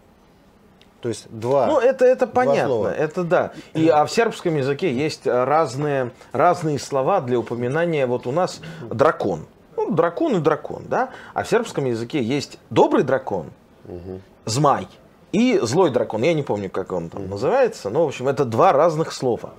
То 1.02 1.08
есть 1.08 1.26
два. 1.30 1.66
Ну, 1.66 1.80
это, 1.80 2.04
это 2.04 2.28
понятно, 2.28 2.66
слова. 2.66 2.94
это 2.94 3.24
да. 3.24 3.52
И, 3.74 3.88
а 3.88 4.06
в 4.06 4.10
сербском 4.10 4.56
языке 4.56 4.94
есть 4.94 5.26
разные, 5.26 6.12
разные 6.30 6.78
слова 6.78 7.20
для 7.20 7.40
упоминания. 7.40 8.06
Вот 8.06 8.28
у 8.28 8.32
нас 8.32 8.60
дракон. 8.88 9.46
Ну, 9.76 9.90
дракон 9.90 10.36
и 10.36 10.38
дракон, 10.38 10.84
да? 10.86 11.10
А 11.34 11.42
в 11.42 11.48
сербском 11.48 11.86
языке 11.86 12.22
есть 12.22 12.60
добрый 12.70 13.02
дракон, 13.02 13.50
угу. 13.88 14.20
змай. 14.44 14.86
и 15.32 15.58
злой 15.62 15.90
дракон. 15.90 16.22
Я 16.22 16.34
не 16.34 16.42
помню, 16.42 16.70
как 16.70 16.92
он 16.92 17.08
там 17.08 17.28
называется, 17.28 17.90
но, 17.90 18.04
в 18.04 18.08
общем, 18.08 18.28
это 18.28 18.44
два 18.44 18.72
разных 18.72 19.12
слова. 19.12 19.50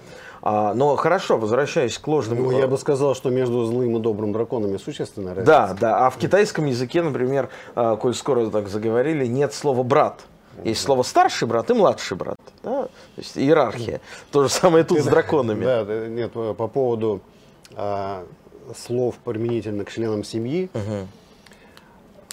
А, 0.42 0.74
но 0.74 0.96
хорошо, 0.96 1.38
возвращаясь 1.38 1.98
к 1.98 2.08
ложным... 2.08 2.44
Ну, 2.44 2.52
я 2.52 2.68
бы 2.68 2.78
сказал, 2.78 3.16
что 3.16 3.30
между 3.30 3.66
злым 3.66 3.98
и 3.98 4.00
добрым 4.00 4.34
драконами 4.34 4.78
существенная 4.78 5.34
разница. 5.36 5.52
Да, 5.52 5.76
да. 5.80 6.06
А 6.06 6.10
в 6.10 6.18
китайском 6.18 6.66
языке, 6.66 7.02
например, 7.02 7.50
а, 7.76 7.96
коль 7.96 8.14
скоро 8.14 8.50
так 8.50 8.68
заговорили, 8.68 9.26
нет 9.26 9.54
слова 9.54 9.84
брат. 9.84 10.22
Есть 10.64 10.82
слово 10.82 11.04
старший 11.04 11.48
брат 11.48 11.70
и 11.70 11.74
младший 11.74 12.18
брат. 12.18 12.38
Да? 12.62 12.84
То 12.84 12.90
есть 13.18 13.38
иерархия. 13.38 14.02
То 14.32 14.44
же 14.44 14.50
самое 14.50 14.84
тут 14.84 15.00
с 15.00 15.06
драконами. 15.06 15.66
Да, 15.66 16.08
нет, 16.08 16.32
по 16.32 16.68
поводу 16.68 17.22
а, 17.76 18.26
слов 18.76 19.16
применительно 19.24 19.86
к 19.86 19.92
членам 19.92 20.24
семьи. 20.24 20.70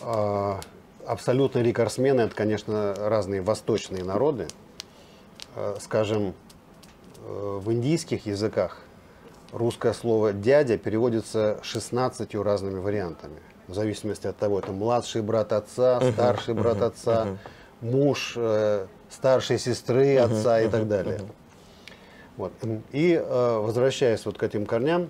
А, 0.03 0.61
абсолютно 1.07 1.59
рекордсмены 1.61 2.23
это, 2.23 2.35
конечно, 2.35 2.95
разные 2.97 3.43
восточные 3.43 4.05
народы. 4.05 4.47
А, 5.57 5.77
скажем, 5.81 6.35
э, 7.25 7.59
в 7.62 7.73
индийских 7.73 8.27
языках 8.27 8.83
русское 9.53 9.93
слово 9.93 10.33
дядя 10.33 10.79
переводится 10.79 11.59
16 11.62 12.35
разными 12.37 12.79
вариантами. 12.79 13.41
В 13.67 13.75
зависимости 13.75 14.27
от 14.27 14.37
того, 14.37 14.59
это 14.59 14.73
младший 14.73 15.23
брат 15.23 15.53
отца, 15.53 16.00
старший 16.12 16.55
брат 16.55 16.83
отца, 16.83 17.39
муж 17.80 18.34
э, 18.37 18.87
старшей 19.08 19.58
сестры 19.58 20.16
отца 20.16 20.60
и 20.60 20.68
так 20.68 20.88
далее. 20.88 21.20
Вот. 22.37 22.52
И 22.92 23.12
э, 23.12 23.58
возвращаясь 23.58 24.25
вот 24.25 24.38
к 24.38 24.42
этим 24.42 24.66
корням, 24.66 25.08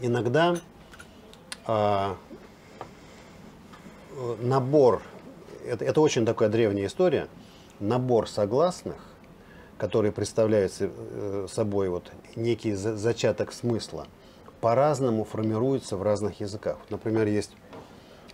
иногда 0.00 0.56
а, 1.66 2.16
набор, 4.40 5.02
это, 5.66 5.84
это 5.84 6.00
очень 6.00 6.24
такая 6.24 6.48
древняя 6.48 6.86
история, 6.86 7.28
набор 7.80 8.28
согласных, 8.28 8.96
которые 9.78 10.12
представляют 10.12 10.72
э, 10.78 11.46
собой 11.50 11.88
вот 11.88 12.10
некий 12.36 12.74
зачаток 12.74 13.52
смысла, 13.52 14.06
по-разному 14.60 15.24
формируются 15.24 15.96
в 15.96 16.02
разных 16.02 16.40
языках. 16.40 16.76
Например, 16.90 17.26
есть 17.26 17.52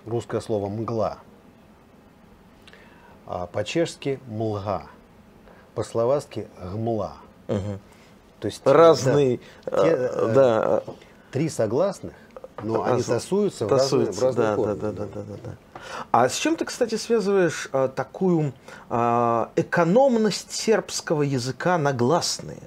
русское 0.05 0.41
слово 0.41 0.69
«мгла», 0.69 1.19
а 3.27 3.47
по-чешски 3.47 4.21
«млга», 4.27 4.83
по-словацки 5.75 6.49
«гмла». 6.73 7.15
Угу. 7.49 7.79
То 8.41 8.47
есть 8.47 8.63
разные, 8.65 9.41
да, 9.65 9.83
те, 9.83 9.89
э, 9.91 10.33
да. 10.35 10.83
три 11.33 11.49
согласных, 11.49 12.13
но 12.63 12.85
они 12.85 13.03
тасуются, 13.03 13.67
тасуются 13.67 14.21
в 14.21 14.23
разные, 14.23 14.23
в 14.23 14.23
разные 14.23 14.47
да, 14.47 14.57
формы. 14.57 14.75
Да, 14.75 14.93
да, 14.93 15.05
да, 15.07 15.21
да, 15.23 15.37
да. 15.45 15.51
А 16.11 16.29
с 16.29 16.37
чем 16.37 16.57
ты, 16.57 16.65
кстати, 16.65 16.97
связываешь 16.97 17.69
а, 17.73 17.89
такую 17.89 18.53
а, 18.89 19.51
экономность 19.57 20.53
сербского 20.53 21.23
языка 21.23 21.79
на 21.79 21.93
гласные? 21.93 22.63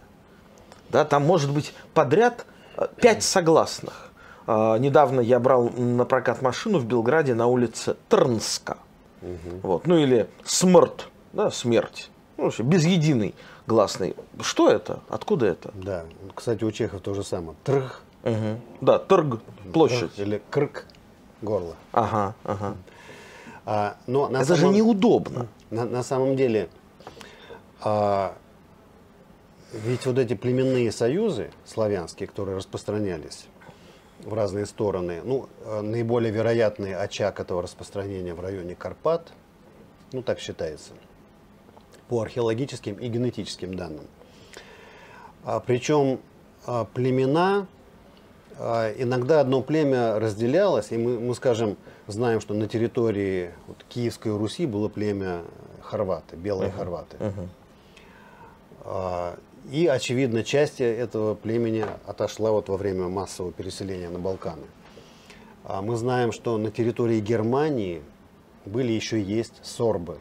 Да, 0.90 1.06
там 1.06 1.26
может 1.26 1.52
быть 1.52 1.74
подряд 1.94 2.46
а, 2.76 2.88
пять 2.88 3.24
согласных. 3.24 4.10
А, 4.48 4.78
недавно 4.78 5.22
я 5.22 5.40
брал 5.40 5.70
на 5.70 6.06
прокат 6.06 6.42
машину 6.42 6.80
в 6.80 6.86
Белграде 6.86 7.34
на 7.34 7.48
улице 7.48 7.96
Трнска. 8.10 8.78
Угу. 9.22 9.60
Вот, 9.64 9.88
ну 9.88 9.98
или 9.98 10.28
смерть, 10.44 11.08
да, 11.34 11.52
смерть. 11.52 12.10
Ну, 12.38 12.46
вообще, 12.46 12.64
без 12.64 12.86
единой 12.86 13.36
гласной. 13.68 14.16
Что 14.42 14.70
это? 14.70 15.02
Откуда 15.10 15.46
это? 15.48 15.72
Да, 15.74 16.06
кстати, 16.34 16.64
у 16.64 16.72
чехов 16.72 17.02
то 17.02 17.14
же 17.14 17.24
самое. 17.24 17.58
Трх. 17.64 18.02
Угу. 18.24 18.62
Да, 18.82 19.00
торг, 19.00 19.42
площадь. 19.74 20.16
Трх 20.16 20.20
или 20.20 20.42
крк, 20.50 20.86
горло. 21.42 21.76
Ага, 21.92 22.36
ага. 22.44 22.76
А, 23.66 23.98
но 24.08 24.30
на 24.30 24.38
Это 24.38 24.56
самом, 24.56 24.72
же 24.72 24.78
неудобно. 24.78 25.48
На, 25.70 25.86
на 25.86 26.02
самом 26.02 26.36
деле, 26.36 26.70
а, 27.82 28.34
ведь 29.74 30.06
вот 30.06 30.18
эти 30.18 30.34
племенные 30.34 30.92
союзы 30.92 31.52
славянские, 31.66 32.28
которые 32.28 32.58
распространялись 32.58 33.46
в 34.24 34.34
разные 34.34 34.66
стороны, 34.66 35.22
ну, 35.24 35.50
а, 35.66 35.82
наиболее 35.82 36.32
вероятный 36.32 36.96
очаг 36.96 37.40
этого 37.40 37.62
распространения 37.62 38.34
в 38.34 38.40
районе 38.40 38.76
Карпат, 38.76 39.32
ну, 40.12 40.22
так 40.22 40.40
считается, 40.40 40.92
по 42.08 42.22
археологическим 42.22 42.96
и 42.96 43.08
генетическим 43.08 43.76
данным. 43.76 44.06
А, 45.44 45.60
причем 45.60 46.20
а, 46.66 46.86
племена, 46.86 47.68
а, 48.58 48.92
иногда 48.98 49.42
одно 49.42 49.62
племя 49.62 50.20
разделялось, 50.20 50.92
и 50.92 50.98
мы, 50.98 51.20
мы 51.20 51.36
скажем, 51.36 51.78
знаем, 52.08 52.42
что 52.42 52.54
на 52.54 52.68
территории 52.68 53.52
вот, 53.68 53.86
Киевской 53.88 54.36
Руси 54.36 54.66
было 54.66 54.90
племя 54.90 55.44
хорваты, 55.82 56.36
белые 56.36 56.70
uh-huh. 56.70 56.78
хорваты. 56.78 57.18
Uh-huh. 57.18 57.48
И, 59.72 59.88
очевидно, 59.88 60.44
часть 60.44 60.82
этого 60.82 61.36
племени 61.36 61.86
отошла 62.06 62.52
вот 62.52 62.70
во 62.70 62.78
время 62.78 63.08
массового 63.08 63.52
переселения 63.52 64.10
на 64.10 64.20
Балканы. 64.20 64.66
Мы 65.82 65.96
знаем, 65.96 66.32
что 66.32 66.58
на 66.58 66.72
территории 66.72 67.20
Германии 67.20 68.02
были 68.66 68.92
еще 68.92 69.22
есть 69.22 69.54
сорбы. 69.62 70.18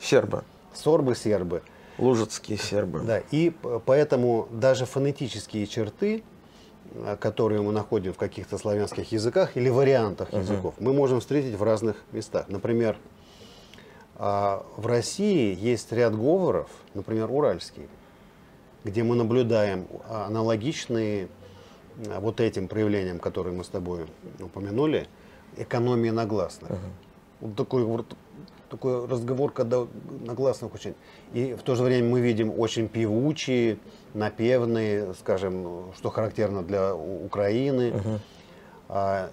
Сербы. 0.00 0.44
Сорбы, 0.74 1.14
сербы. 1.14 1.62
Лужицкие 1.98 2.58
сербы. 2.58 3.00
Да, 3.00 3.22
и 3.30 3.52
поэтому 3.86 4.48
даже 4.50 4.84
фонетические 4.86 5.66
черты 5.66 6.22
Э, 6.94 7.16
которые 7.18 7.62
мы 7.62 7.72
находим 7.72 8.12
в 8.12 8.18
каких-то 8.18 8.58
славянских 8.58 9.12
языках 9.12 9.56
или 9.56 9.68
вариантах 9.68 10.30
uh-huh. 10.30 10.40
языков, 10.40 10.74
мы 10.78 10.92
можем 10.92 11.20
встретить 11.20 11.54
в 11.54 11.62
разных 11.62 11.96
местах. 12.12 12.46
Например, 12.48 12.96
а, 14.16 14.64
в 14.76 14.86
России 14.86 15.56
есть 15.58 15.90
ряд 15.92 16.14
говоров, 16.14 16.68
например, 16.94 17.30
уральский, 17.30 17.88
где 18.84 19.02
мы 19.02 19.14
наблюдаем 19.14 19.86
аналогичные 20.08 21.28
а, 22.08 22.20
вот 22.20 22.40
этим 22.40 22.68
проявлениям, 22.68 23.18
которые 23.18 23.54
мы 23.54 23.64
с 23.64 23.68
тобой 23.68 24.06
упомянули, 24.40 25.06
экономии 25.56 26.10
на 26.10 26.26
гласных. 26.26 26.70
Uh-huh. 26.70 26.78
Вот 27.40 27.56
такой 27.56 28.04
такой 28.70 29.06
разговор, 29.06 29.52
когда 29.52 29.86
на 30.24 30.32
гласных 30.32 30.74
очень. 30.74 30.94
И 31.34 31.52
в 31.52 31.62
то 31.62 31.74
же 31.74 31.82
время 31.82 32.08
мы 32.08 32.20
видим 32.20 32.58
очень 32.58 32.88
певучие, 32.88 33.78
напевные, 34.14 35.12
скажем, 35.14 35.92
что 35.94 36.08
характерно 36.08 36.62
для 36.62 36.94
Украины. 36.94 37.90
Uh-huh. 37.90 38.18
А, 38.88 39.30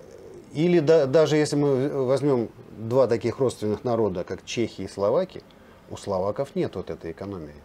или 0.53 0.79
да, 0.79 1.05
даже 1.05 1.37
если 1.37 1.55
мы 1.55 2.05
возьмем 2.05 2.49
два 2.77 3.07
таких 3.07 3.39
родственных 3.39 3.83
народа, 3.83 4.23
как 4.23 4.43
чехи 4.43 4.81
и 4.81 4.87
словаки, 4.87 5.41
у 5.89 5.97
словаков 5.97 6.55
нет 6.55 6.75
вот 6.75 6.89
этой 6.89 7.11
экономии. 7.11 7.55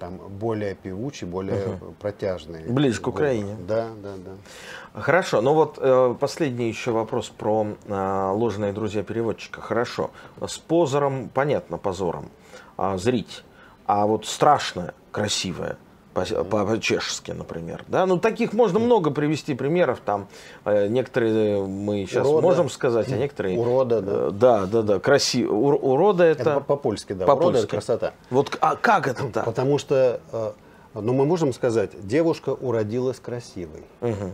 Там 0.00 0.16
более 0.16 0.74
певучие, 0.74 1.28
более 1.28 1.74
угу. 1.74 1.94
протяжные. 2.00 2.66
Ближе 2.66 3.00
к 3.00 3.06
Украине. 3.06 3.54
Да, 3.68 3.90
да, 4.02 4.14
да. 4.16 5.00
Хорошо. 5.00 5.42
Ну 5.42 5.52
вот 5.52 5.78
э, 5.78 6.16
последний 6.18 6.68
еще 6.68 6.90
вопрос 6.90 7.28
про 7.28 7.66
э, 7.86 8.30
ложные 8.34 8.72
друзья 8.72 9.02
переводчика. 9.02 9.60
Хорошо. 9.60 10.10
С 10.40 10.56
позором, 10.58 11.28
понятно, 11.28 11.76
позором. 11.76 12.30
А, 12.78 12.96
зрить. 12.96 13.44
А 13.84 14.06
вот 14.06 14.24
страшное, 14.24 14.94
красивое– 15.12 15.76
по-чешски, 16.12 17.30
например. 17.32 17.84
Да? 17.88 18.06
Ну, 18.06 18.18
таких 18.18 18.52
можно 18.52 18.78
много 18.78 19.10
привести 19.10 19.54
примеров. 19.54 20.00
Там 20.04 20.28
э, 20.64 20.88
некоторые 20.88 21.64
мы 21.64 22.06
сейчас 22.06 22.26
урода. 22.26 22.42
можем 22.42 22.70
сказать, 22.70 23.12
а 23.12 23.16
некоторые... 23.16 23.58
Урода, 23.58 24.00
да. 24.00 24.12
Э, 24.12 24.30
да, 24.32 24.66
да, 24.66 24.82
да. 24.82 24.98
Красиво. 24.98 25.54
Ур, 25.54 25.78
урода 25.80 26.24
это... 26.24 26.42
Это 26.42 26.60
по-польски, 26.60 27.12
да. 27.12 27.26
По-польски. 27.26 27.48
Урода 27.48 27.58
это 27.58 27.68
красота. 27.68 28.12
Вот 28.30 28.58
а 28.60 28.76
как 28.76 29.06
это 29.06 29.28
так? 29.28 29.44
Потому 29.44 29.78
что, 29.78 30.20
э, 30.32 30.52
ну, 30.94 31.12
мы 31.12 31.24
можем 31.24 31.52
сказать, 31.52 31.90
девушка 32.06 32.50
уродилась 32.50 33.20
красивой. 33.20 33.84
Угу. 34.00 34.32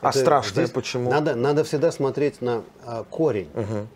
А 0.00 0.12
страшное 0.12 0.68
почему? 0.68 1.10
Надо, 1.10 1.34
надо 1.34 1.64
всегда 1.64 1.90
смотреть 1.90 2.40
на 2.40 2.62
э, 2.86 3.04
корень. 3.10 3.48
Угу 3.54 3.88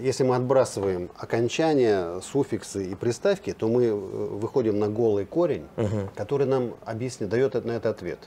если 0.00 0.24
мы 0.24 0.36
отбрасываем 0.36 1.10
окончания, 1.16 2.20
суффиксы 2.20 2.86
и 2.86 2.94
приставки, 2.94 3.52
то 3.52 3.68
мы 3.68 3.84
э, 3.84 3.92
выходим 3.92 4.78
на 4.78 4.88
голый 4.88 5.26
корень, 5.26 5.66
угу. 5.76 6.10
который 6.14 6.46
нам 6.46 6.74
объяснит, 6.84 7.28
дает 7.28 7.54
на 7.64 7.72
это 7.72 7.90
ответ. 7.90 8.18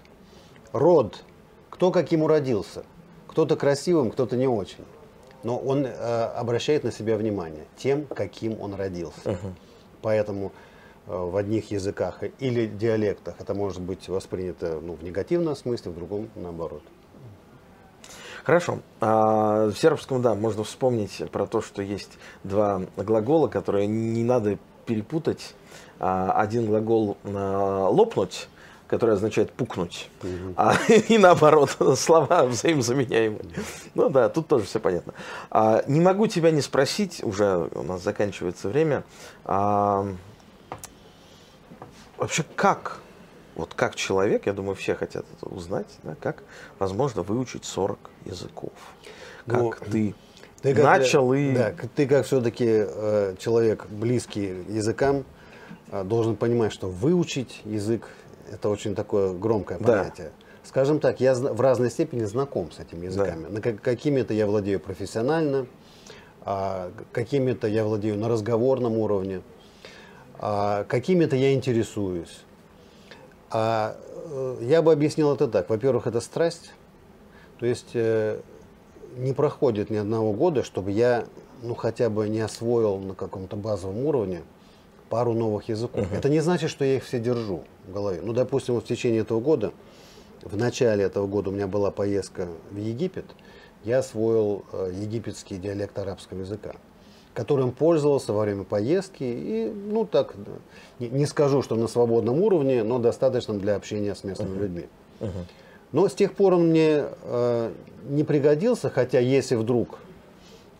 Род. 0.71 1.23
Кто 1.69 1.91
каким 1.91 2.23
уродился. 2.23 2.83
Кто-то 3.27 3.55
красивым, 3.55 4.11
кто-то 4.11 4.35
не 4.35 4.47
очень. 4.47 4.85
Но 5.43 5.57
он 5.57 5.85
э, 5.85 5.89
обращает 5.89 6.83
на 6.83 6.91
себя 6.91 7.17
внимание 7.17 7.65
тем, 7.77 8.05
каким 8.05 8.59
он 8.59 8.73
родился. 8.73 9.31
Угу. 9.31 9.53
Поэтому 10.01 10.51
э, 11.07 11.15
в 11.15 11.35
одних 11.35 11.71
языках 11.71 12.23
или 12.39 12.67
диалектах 12.67 13.35
это 13.39 13.53
может 13.53 13.81
быть 13.81 14.07
воспринято 14.09 14.79
ну, 14.81 14.93
в 14.93 15.03
негативном 15.03 15.55
смысле, 15.55 15.91
в 15.91 15.95
другом 15.95 16.29
наоборот. 16.35 16.83
Хорошо. 18.47 18.79
А, 19.01 19.67
в 19.67 19.75
сербском, 19.75 20.21
да, 20.21 20.33
можно 20.33 20.63
вспомнить 20.63 21.21
про 21.33 21.45
то, 21.47 21.61
что 21.61 21.81
есть 21.81 22.11
два 22.45 22.81
глагола, 22.95 23.49
которые 23.49 23.87
не 23.87 24.23
надо 24.23 24.57
перепутать. 24.85 25.53
А, 25.99 26.31
один 26.31 26.65
глагол 26.65 27.17
а, 27.25 27.89
лопнуть, 27.89 28.47
которое 28.87 29.13
означает 29.13 29.51
пукнуть, 29.51 30.09
а, 30.55 30.75
и 31.09 31.17
наоборот, 31.17 31.75
слова 31.97 32.45
взаимозаменяемые. 32.45 33.43
Ну 33.95 34.07
да, 34.07 34.29
тут 34.29 34.47
тоже 34.47 34.63
все 34.63 34.79
понятно. 34.79 35.13
А, 35.51 35.83
не 35.85 35.99
могу 35.99 36.27
тебя 36.27 36.49
не 36.51 36.61
спросить, 36.61 37.21
уже 37.25 37.67
у 37.75 37.83
нас 37.83 38.01
заканчивается 38.01 38.69
время, 38.69 39.03
а, 39.43 40.07
вообще 42.17 42.45
как, 42.55 43.01
вот 43.57 43.73
как 43.73 43.95
человек, 43.95 44.45
я 44.45 44.53
думаю, 44.53 44.75
все 44.75 44.93
хотят 44.93 45.25
это 45.35 45.53
узнать, 45.53 45.87
да, 46.03 46.15
как 46.21 46.43
возможно 46.77 47.23
выучить 47.23 47.65
40 47.65 47.97
языков? 48.25 48.71
Как 49.47 49.59
ну, 49.59 49.91
ты 49.91 50.15
ты 50.61 50.73
как, 50.73 50.83
начал 50.83 51.33
и... 51.33 51.53
Да, 51.53 51.73
ты 51.95 52.07
как 52.07 52.25
все-таки 52.25 52.65
э, 52.67 53.35
человек 53.39 53.87
близкий 53.89 54.63
языкам, 54.69 55.25
э, 55.91 56.03
должен 56.03 56.35
понимать, 56.35 56.71
что 56.71 56.87
выучить 56.87 57.61
язык– 57.65 58.07
это 58.51 58.69
очень 58.69 58.95
такое 58.95 59.33
громкое 59.33 59.79
понятие. 59.79 60.31
Да. 60.37 60.45
Скажем 60.63 60.99
так, 60.99 61.19
я 61.19 61.33
в 61.33 61.59
разной 61.61 61.89
степени 61.89 62.25
знаком 62.25 62.71
с 62.71 62.79
этими 62.79 63.05
языками. 63.05 63.47
Да. 63.49 63.73
Какими-то 63.73 64.33
я 64.33 64.45
владею 64.45 64.79
профессионально, 64.79 65.65
а 66.41 66.91
какими-то 67.11 67.67
я 67.67 67.85
владею 67.85 68.17
на 68.17 68.27
разговорном 68.27 68.97
уровне, 68.97 69.41
а 70.39 70.83
какими-то 70.83 71.35
я 71.35 71.53
интересуюсь. 71.53 72.43
А 73.49 73.97
э, 74.11 74.57
я 74.61 74.81
бы 74.81 74.91
объяснил 74.91 75.33
это 75.33 75.47
так. 75.47 75.69
Во-первых, 75.69 76.07
это 76.07 76.21
страсть. 76.21 76.71
То 77.59 77.65
есть 77.65 77.91
э, 77.93 78.39
не 79.15 79.33
проходит 79.33 79.89
ни 79.89 79.97
одного 79.97 80.33
года, 80.33 80.63
чтобы 80.63 80.91
я 80.91 81.25
ну, 81.63 81.75
хотя 81.75 82.09
бы 82.09 82.29
не 82.29 82.41
освоил 82.41 82.97
на 82.97 83.15
каком-то 83.15 83.55
базовом 83.55 84.05
уровне 84.05 84.43
пару 85.09 85.33
новых 85.33 85.69
языков. 85.69 86.05
Uh-huh. 86.05 86.17
Это 86.17 86.29
не 86.29 86.39
значит, 86.39 86.69
что 86.69 86.85
я 86.85 86.97
их 86.97 87.03
все 87.03 87.19
держу 87.19 87.63
в 87.87 87.93
голове. 87.93 88.19
Ну, 88.21 88.33
допустим, 88.33 88.75
вот 88.75 88.83
в 88.83 88.87
течение 88.87 89.21
этого 89.21 89.39
года, 89.39 89.71
в 90.43 90.55
начале 90.57 91.03
этого 91.03 91.27
года 91.27 91.49
у 91.49 91.53
меня 91.53 91.67
была 91.67 91.91
поездка 91.91 92.47
в 92.71 92.77
Египет, 92.77 93.25
я 93.83 93.99
освоил 93.99 94.65
э, 94.73 94.91
египетский 94.93 95.57
диалект 95.57 95.97
арабского 95.97 96.39
языка, 96.39 96.75
которым 97.37 97.71
пользовался 97.71 98.33
во 98.33 98.41
время 98.41 98.63
поездки. 98.63 99.23
И, 99.23 99.71
ну, 99.71 100.05
так, 100.05 100.33
не, 100.97 101.07
не 101.07 101.27
скажу, 101.27 101.61
что 101.61 101.75
на 101.75 101.87
свободном 101.87 102.41
уровне, 102.41 102.81
но 102.83 102.97
достаточно 102.97 103.53
для 103.53 103.75
общения 103.75 104.15
с 104.15 104.23
местными 104.23 104.55
uh-huh. 104.55 104.59
людьми. 104.59 104.85
Uh-huh. 105.19 105.45
Но 105.91 106.07
с 106.07 106.15
тех 106.15 106.33
пор 106.33 106.55
он 106.55 106.69
мне 106.69 107.03
э, 107.21 107.71
не 108.09 108.23
пригодился, 108.23 108.89
хотя 108.89 109.19
если 109.19 109.53
вдруг 109.53 109.99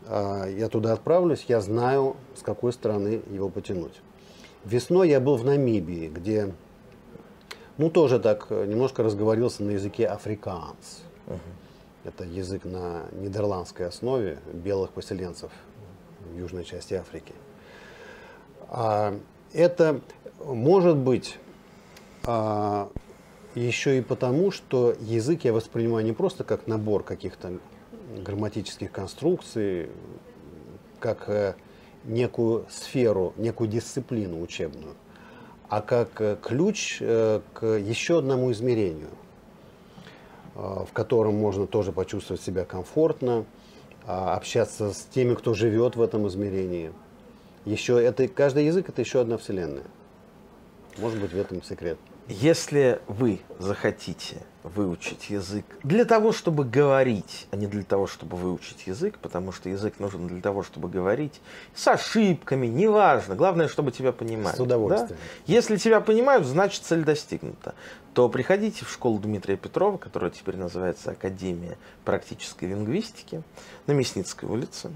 э, 0.08 0.56
я 0.58 0.68
туда 0.68 0.94
отправлюсь, 0.94 1.46
я 1.48 1.62
знаю, 1.62 2.16
с 2.36 2.42
какой 2.42 2.74
стороны 2.74 3.22
его 3.32 3.50
потянуть. 3.50 3.94
Весной 4.66 5.10
я 5.10 5.20
был 5.20 5.38
в 5.38 5.46
Намибии, 5.46 6.08
где, 6.08 6.56
ну, 7.78 7.92
тоже 7.92 8.20
так 8.20 8.48
э, 8.50 8.66
немножко 8.66 9.04
разговорился 9.04 9.62
на 9.62 9.72
языке 9.72 10.08
африкаанс. 10.08 11.04
Uh-huh. 11.28 11.38
Это 12.04 12.24
язык 12.24 12.66
на 12.66 13.04
нидерландской 13.12 13.86
основе 13.86 14.40
белых 14.52 14.90
поселенцев 14.90 15.52
в 16.28 16.38
южной 16.38 16.64
части 16.64 16.94
Африки. 16.94 17.34
А, 18.70 19.18
это 19.54 20.02
может 20.44 20.98
быть 20.98 21.38
а, 22.26 22.90
еще 23.56 23.98
и 23.98 24.02
потому, 24.02 24.52
что 24.52 24.94
язык 25.00 25.44
я 25.44 25.54
воспринимаю 25.54 26.06
не 26.06 26.14
просто 26.14 26.44
как 26.44 26.68
набор 26.68 27.04
каких-то 27.04 27.60
грамматических 28.18 28.92
конструкций, 28.92 29.90
как 31.00 31.30
э, 31.30 31.56
некую 32.06 32.66
сферу, 32.70 33.34
некую 33.38 33.70
дисциплину 33.70 34.42
учебную, 34.42 34.96
а 35.70 35.82
как 35.82 36.22
э, 36.22 36.38
ключ 36.42 36.98
э, 37.02 37.42
к 37.54 37.66
еще 37.66 38.20
одному 38.20 38.52
измерению, 38.52 39.10
в 40.56 40.90
котором 40.92 41.36
можно 41.36 41.68
тоже 41.68 41.92
почувствовать 41.92 42.42
себя 42.42 42.66
комфортно, 42.66 43.46
общаться 44.08 44.94
с 44.94 45.04
теми, 45.14 45.36
кто 45.36 45.54
живет 45.54 45.98
в 45.98 46.02
этом 46.02 46.28
измерении. 46.28 46.94
Еще 47.66 48.02
это, 48.02 48.28
каждый 48.30 48.66
язык 48.66 48.88
это 48.88 49.02
еще 49.02 49.20
одна 49.20 49.38
вселенная. 49.38 49.84
Может 50.98 51.20
быть, 51.20 51.34
в 51.34 51.38
этом 51.38 51.62
секрет. 51.62 52.00
Если 52.28 53.00
вы 53.08 53.40
захотите 53.58 54.38
выучить 54.64 55.30
язык 55.30 55.66
для 55.84 56.04
того, 56.04 56.34
чтобы 56.34 56.66
говорить, 56.66 57.48
а 57.52 57.56
не 57.56 57.68
для 57.68 57.84
того, 57.84 58.06
чтобы 58.06 58.36
выучить 58.36 58.86
язык, 58.86 59.18
потому 59.20 59.54
что 59.54 59.70
язык 59.70 60.00
нужен 60.00 60.28
для 60.28 60.42
того, 60.42 60.62
чтобы 60.64 60.90
говорить, 60.90 61.40
с 61.74 61.88
ошибками, 61.88 62.68
неважно, 62.68 63.36
главное, 63.36 63.70
чтобы 63.70 63.92
тебя 63.92 64.12
понимали. 64.12 64.56
С 64.56 64.60
удовольствием. 64.60 65.10
Да? 65.10 65.54
Если 65.54 65.78
тебя 65.78 66.02
понимают, 66.02 66.46
значит 66.46 66.84
цель 66.84 67.04
достигнута. 67.04 67.76
То 68.14 68.28
приходите 68.28 68.84
в 68.84 68.92
школу 68.92 69.20
Дмитрия 69.20 69.56
Петрова, 69.56 69.98
которая 69.98 70.32
теперь 70.32 70.58
называется 70.58 71.12
Академия 71.12 71.78
практической 72.04 72.66
лингвистики 72.66 73.44
на 73.86 73.94
Мясницкой 73.94 74.50
улице. 74.50 74.92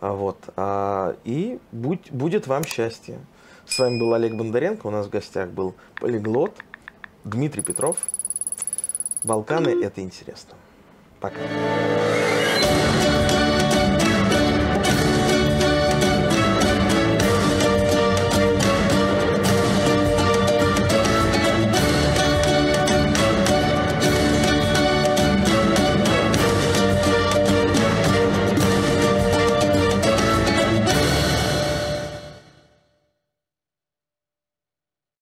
Вот, 0.00 0.38
а, 0.56 1.16
и 1.24 1.60
будь, 1.72 2.10
будет 2.10 2.46
вам 2.46 2.64
счастье. 2.64 3.18
С 3.66 3.78
вами 3.78 3.98
был 3.98 4.14
Олег 4.14 4.34
Бондаренко. 4.34 4.86
У 4.86 4.90
нас 4.90 5.06
в 5.06 5.10
гостях 5.10 5.50
был 5.50 5.74
полиглот 6.00 6.56
Дмитрий 7.24 7.62
Петров. 7.62 7.96
Балканы– 9.24 9.68
это 9.82 10.00
интересно. 10.02 10.54
Пока. 11.20 11.40